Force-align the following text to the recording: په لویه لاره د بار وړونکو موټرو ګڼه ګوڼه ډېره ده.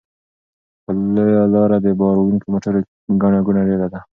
په 0.83 0.91
لویه 1.15 1.43
لاره 1.53 1.77
د 1.85 1.87
بار 1.99 2.15
وړونکو 2.17 2.45
موټرو 2.53 2.79
ګڼه 3.21 3.39
ګوڼه 3.45 3.61
ډېره 3.69 3.87
ده. 3.93 3.99